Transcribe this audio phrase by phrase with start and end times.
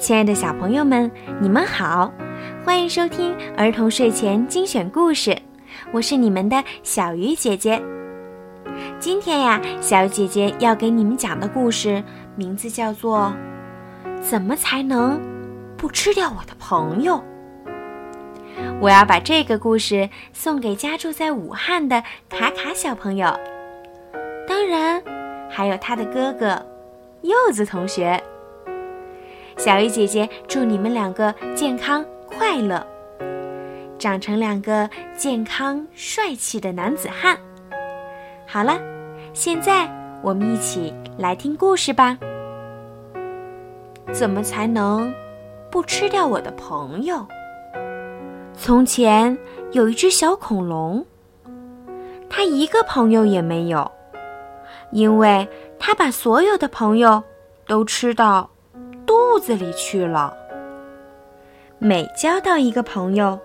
[0.00, 1.10] 亲爱的小朋友们，
[1.42, 2.10] 你们好，
[2.64, 5.36] 欢迎收听儿童睡前精选故事，
[5.92, 7.80] 我是你们的小鱼姐姐。
[8.98, 12.02] 今天呀，小鱼姐姐要给你们讲的故事
[12.34, 13.30] 名字叫做
[14.22, 15.20] 《怎么才能
[15.76, 17.16] 不吃掉我的朋友》。
[18.80, 23.38] 我要把这个故事送给家住在武汉的卡卡小朋友，
[24.48, 25.02] 当然
[25.50, 26.64] 还有他的哥哥
[27.20, 28.18] 柚子同学。
[29.62, 32.82] 小鱼姐姐祝你们两个健康快乐，
[33.98, 37.36] 长成两个健康帅气的男子汉。
[38.46, 38.80] 好了，
[39.34, 39.86] 现在
[40.22, 42.16] 我们一起来听故事吧。
[44.10, 45.12] 怎么才能
[45.70, 47.26] 不吃掉我的朋友？
[48.56, 49.36] 从前
[49.72, 51.04] 有一只小恐龙，
[52.30, 53.92] 它一个朋友也没有，
[54.90, 55.46] 因为
[55.78, 57.22] 它把所有的朋友
[57.66, 58.48] 都吃到。
[59.06, 60.36] 肚子里去了。
[61.78, 63.38] 每交到一个朋友，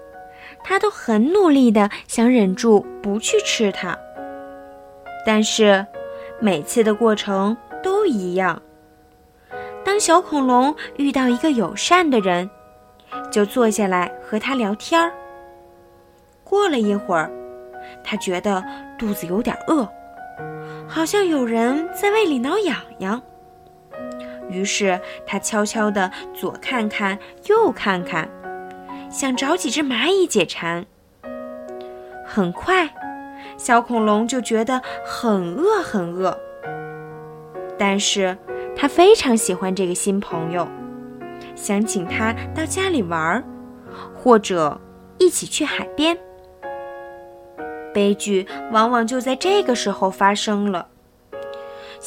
[0.64, 3.98] 他都很努力的想忍住不去吃它。
[5.26, 5.86] 但是，
[6.39, 8.61] 每次的过程都一样。
[9.83, 12.50] 当小恐龙遇到一个友善的人，
[13.31, 15.14] 就坐下来和他聊天儿。
[16.44, 17.31] 过了一会儿，
[18.03, 18.64] 他觉得
[19.00, 19.88] 肚子有点饿，
[20.88, 23.22] 好像有人在胃里挠痒痒。
[24.49, 28.29] 于是他悄悄地左看看，右看看，
[29.09, 30.85] 想找几只蚂蚁解馋。
[32.25, 32.89] 很快，
[33.57, 36.37] 小恐龙就觉得很饿很饿。
[37.77, 38.37] 但是，
[38.75, 40.67] 他非常喜欢这个新朋友，
[41.55, 43.43] 想请他到家里玩，
[44.13, 44.80] 或者
[45.17, 46.17] 一起去海边。
[47.93, 50.87] 悲剧往往就在这个时候发生了。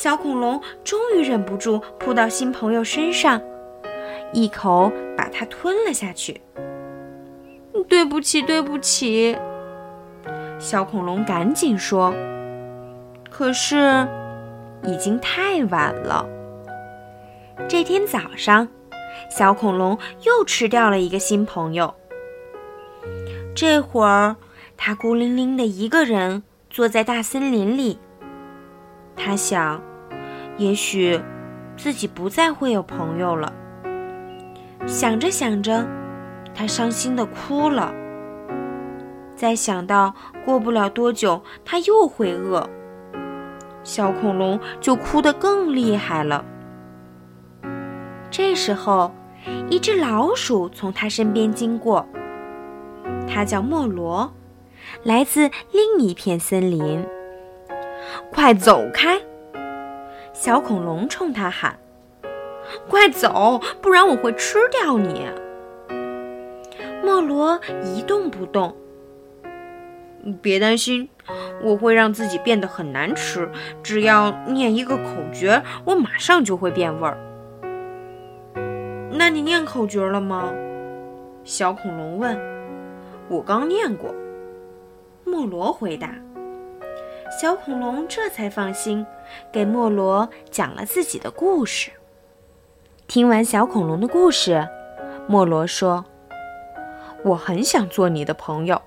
[0.01, 3.43] 小恐龙终于忍不住扑到新朋友身上，
[4.33, 6.41] 一口把它吞了下去。
[7.89, 9.37] 对不起，对不起，
[10.61, 12.15] 小恐龙赶紧说。
[13.29, 14.07] 可是，
[14.85, 16.25] 已经太晚了。
[17.69, 18.69] 这天早上，
[19.29, 21.93] 小恐龙又吃掉了一个新朋友。
[23.53, 24.37] 这会儿，
[24.77, 27.99] 他孤零零的一个人坐在大森林里。
[29.17, 29.83] 他想，
[30.59, 31.19] 也许
[31.77, 33.53] 自己不再会有朋友了。
[34.87, 35.87] 想着想着，
[36.55, 37.95] 他伤心的哭了。
[39.37, 40.13] 再想到
[40.45, 42.69] 过不了多久他又会饿，
[43.85, 46.45] 小恐龙就哭得更厉害了。
[48.31, 49.13] 这时候，
[49.71, 52.05] 一只老鼠从他身边经过。
[53.29, 54.33] 它叫莫罗，
[55.05, 57.07] 来自另一片森林。
[58.33, 59.21] 快走开！
[60.41, 61.77] 小恐龙冲他喊
[62.89, 65.29] ：“快走，不然我会吃掉你！”
[67.03, 68.77] 莫罗一动不动。
[70.41, 71.09] 别担心，
[71.61, 73.51] 我会让自己变得很难吃。
[73.83, 75.05] 只要念一个口
[75.35, 77.19] 诀，我马上就会变味儿。
[79.11, 80.53] 那你念口诀了吗？
[81.43, 82.39] 小恐龙问。
[83.29, 84.15] 我刚念过。
[85.25, 86.09] 莫罗回答。
[87.31, 89.07] 小恐龙这才放心，
[89.53, 91.91] 给莫罗讲了自己的故事。
[93.07, 94.67] 听完小恐龙的故事，
[95.27, 96.07] 莫罗说
[97.25, 98.81] ：“我很想做你的朋友，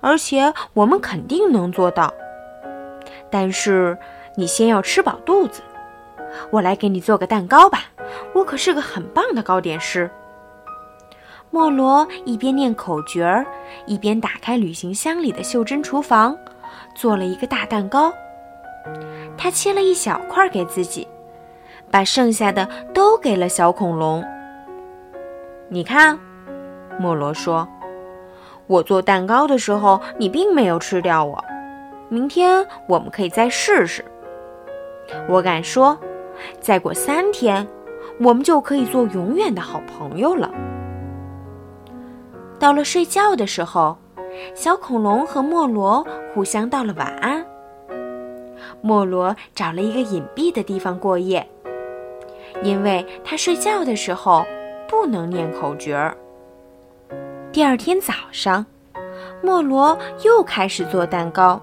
[0.00, 2.14] 而且我们肯定能做到。
[3.30, 3.98] 但是
[4.36, 5.60] 你先要吃饱肚子。
[6.50, 7.86] 我来给你做个蛋糕吧，
[8.32, 10.08] 我可是个很棒的糕点师。”
[11.50, 13.44] 莫罗一边念口诀儿，
[13.86, 16.38] 一边打开旅行箱里的袖珍厨房。
[16.94, 18.12] 做了一个大蛋糕，
[19.36, 21.06] 他切了一小块给自己，
[21.90, 24.24] 把剩下的都给了小恐龙。
[25.68, 26.18] 你看，
[26.98, 27.66] 莫罗说
[28.66, 31.42] ：“我做蛋糕的时候，你并没有吃掉我。
[32.08, 34.04] 明天我们可以再试试。
[35.28, 35.98] 我敢说，
[36.60, 37.66] 再过三天，
[38.20, 40.50] 我们就可以做永远的好朋友了。”
[42.58, 43.96] 到了睡觉的时候。
[44.54, 47.44] 小恐龙和莫罗互相道了晚安。
[48.80, 51.46] 莫罗找了一个隐蔽的地方过夜，
[52.62, 54.44] 因为他睡觉的时候
[54.88, 56.16] 不能念口诀儿。
[57.52, 58.64] 第二天早上，
[59.42, 61.60] 莫罗又开始做蛋糕。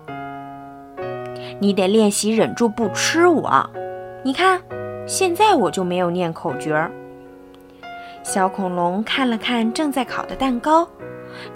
[1.59, 3.69] 你得练习忍住不吃我。
[4.23, 4.61] 你看，
[5.07, 6.91] 现在我就没有念口诀儿。
[8.23, 10.87] 小恐龙看了看正在烤的蛋糕。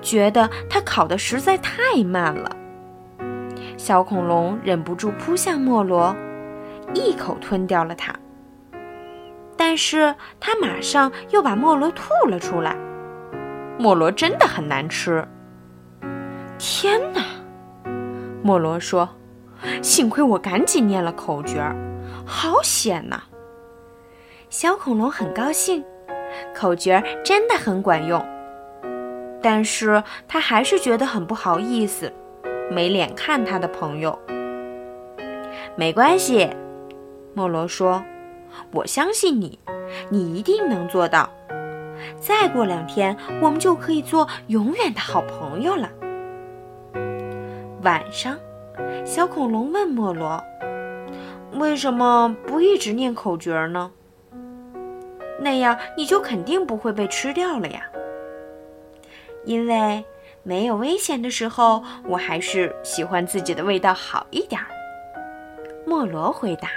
[0.02, 2.56] 觉得它烤的实在太慢了，
[3.78, 6.16] 小恐龙忍不住扑向莫罗，
[6.94, 8.14] 一口吞掉了它。
[9.56, 12.75] 但是它马上又把莫罗吐了出来。
[13.78, 15.28] 莫罗真的很难吃。
[16.58, 17.22] 天哪！
[18.42, 19.10] 莫罗说
[19.81, 21.64] ：“幸亏我赶紧念了口诀，
[22.26, 23.24] 好险呐！”
[24.50, 25.84] 小恐龙很高兴，
[26.56, 28.24] 口诀真的很管用。
[29.44, 32.12] 但是他还是觉得很不好意思，
[32.72, 34.18] 没脸看他的朋友。
[35.75, 36.50] 没关系，
[37.34, 38.01] 莫罗说
[38.72, 39.60] ：“我相信你，
[40.10, 41.30] 你一定能做到。
[42.18, 45.90] 再过两天，我们就可以做永远的好朋友了。”
[47.84, 48.38] 晚上，
[49.04, 50.42] 小恐龙问莫罗
[51.60, 53.92] ：“为什么不一直念口诀呢？
[55.40, 57.81] 那样你就肯定不会被吃掉了呀。”
[59.45, 60.04] 因为
[60.42, 64.68] 没有危险的时候，我还是喜欢自己的味道好一点儿。
[65.86, 66.69] 莫罗回答。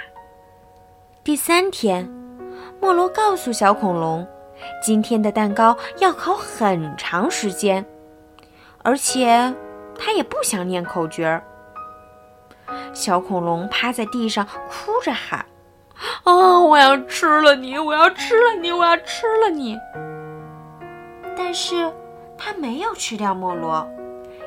[1.23, 2.09] 第三天，
[2.79, 4.25] 莫罗告诉小恐龙，
[4.81, 7.85] 今天的蛋糕要烤很长时间，
[8.83, 9.53] 而且
[9.97, 11.43] 他也不想念口诀儿。
[12.93, 15.45] 小恐龙趴在地上哭着喊
[16.23, 17.77] ：“啊，我要吃了你！
[17.77, 18.71] 我要吃了你！
[18.71, 19.77] 我要吃了你！”
[21.35, 21.91] 但是。
[22.37, 23.87] 他没有吃掉莫罗，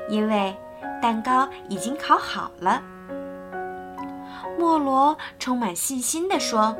[0.09, 0.55] 因为
[1.03, 2.83] 蛋糕已经烤好了。
[4.59, 6.77] 莫罗充满信心地说：“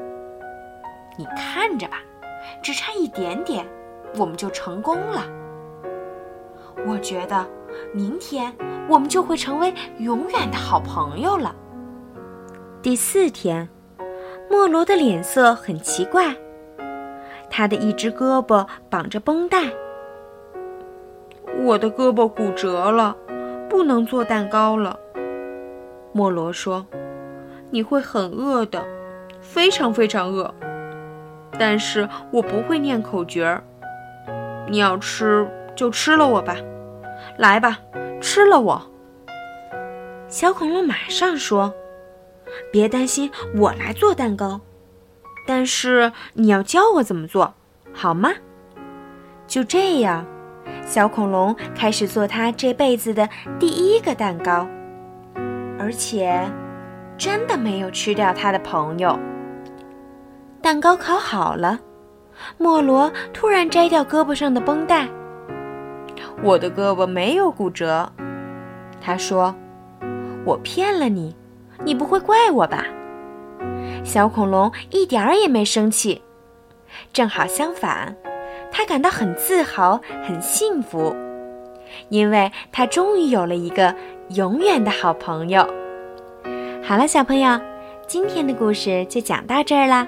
[1.19, 1.99] 你看着吧，
[2.63, 3.67] 只差一点点，
[4.17, 5.25] 我们就成功了。
[6.87, 7.47] 我觉得
[7.93, 8.55] 明天
[8.89, 11.55] 我们就会成为永远的好朋友了。”
[12.83, 13.69] 第四天，
[14.51, 16.35] 莫罗的脸色很奇怪，
[17.51, 19.71] 他的一只胳膊绑着绷带。
[21.59, 23.17] 我的胳膊骨折了，
[23.69, 24.99] 不能做蛋糕了。
[26.13, 26.87] 莫罗说
[27.71, 28.85] ：“你会很饿的，
[29.41, 30.53] 非常非常饿。
[31.59, 33.63] 但是我不会念口诀儿。
[34.69, 36.57] 你要吃就吃了我吧，
[37.37, 37.79] 来吧，
[38.21, 38.83] 吃了我。”
[40.29, 41.75] 小恐龙马上说
[42.73, 44.61] ：“别担心，我来做蛋糕。
[45.47, 47.55] 但是你要教我怎么做，
[47.93, 48.31] 好吗？”
[49.47, 50.25] 就这样。
[50.91, 53.29] 小恐龙开始做它这辈子的
[53.61, 54.67] 第一个蛋糕，
[55.79, 56.45] 而且
[57.17, 59.17] 真的没有吃掉它的朋友。
[60.61, 61.79] 蛋糕烤好了，
[62.59, 65.07] 莫罗突然摘掉胳膊上的绷带。
[66.43, 68.11] 我的胳膊没有骨折，
[69.01, 69.55] 他说
[70.45, 71.37] ：“我骗了你，
[71.85, 72.85] 你不会怪我吧？”
[74.03, 76.21] 小恐龙一点儿也没生气，
[77.13, 78.13] 正好相反。
[78.73, 81.15] 他感到很自豪，很幸福，
[82.09, 83.95] 因为他终于有了一个
[84.31, 85.69] 永远的好朋友。
[86.83, 87.61] 好了，小朋友，
[88.07, 90.07] 今天的故事就讲到这儿啦。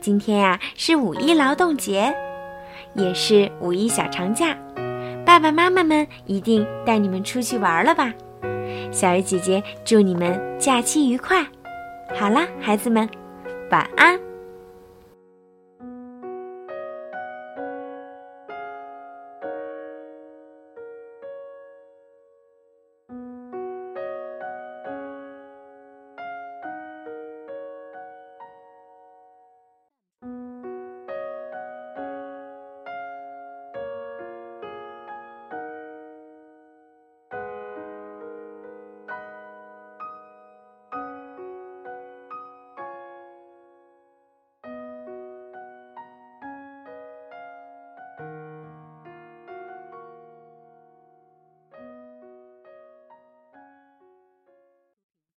[0.00, 2.14] 今天呀是五一劳动节，
[2.94, 4.56] 也是五一小长假，
[5.24, 8.12] 爸爸妈妈们一定带你们出去玩了吧？
[8.90, 11.44] 小鱼姐姐祝你们假期愉快。
[12.14, 13.08] 好啦，孩子们，
[13.70, 14.31] 晚安。